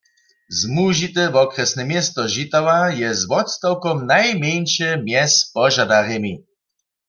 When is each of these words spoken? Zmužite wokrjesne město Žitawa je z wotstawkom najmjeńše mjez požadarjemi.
Zmužite 0.61 1.23
wokrjesne 1.35 1.83
město 1.91 2.21
Žitawa 2.33 2.79
je 3.01 3.09
z 3.19 3.21
wotstawkom 3.31 3.97
najmjeńše 4.11 4.89
mjez 5.05 5.33
požadarjemi. 5.53 6.33